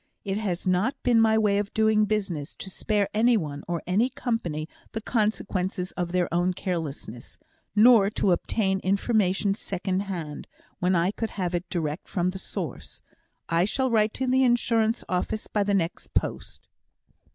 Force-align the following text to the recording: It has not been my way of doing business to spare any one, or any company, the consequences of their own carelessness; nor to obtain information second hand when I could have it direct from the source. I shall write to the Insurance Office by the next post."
It 0.23 0.39
has 0.39 0.65
not 0.65 0.95
been 1.03 1.21
my 1.21 1.37
way 1.37 1.59
of 1.59 1.75
doing 1.75 2.05
business 2.05 2.55
to 2.55 2.71
spare 2.71 3.07
any 3.13 3.37
one, 3.37 3.63
or 3.67 3.83
any 3.85 4.09
company, 4.09 4.67
the 4.93 4.99
consequences 5.01 5.91
of 5.91 6.11
their 6.11 6.27
own 6.33 6.53
carelessness; 6.53 7.37
nor 7.75 8.09
to 8.09 8.31
obtain 8.31 8.79
information 8.79 9.53
second 9.53 9.99
hand 9.99 10.47
when 10.79 10.95
I 10.95 11.11
could 11.11 11.29
have 11.29 11.53
it 11.53 11.69
direct 11.69 12.07
from 12.07 12.31
the 12.31 12.39
source. 12.39 12.99
I 13.47 13.65
shall 13.65 13.91
write 13.91 14.15
to 14.15 14.25
the 14.25 14.43
Insurance 14.43 15.03
Office 15.07 15.45
by 15.45 15.61
the 15.61 15.75
next 15.75 16.15
post." 16.15 16.67